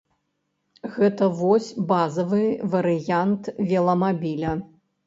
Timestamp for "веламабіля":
3.71-4.61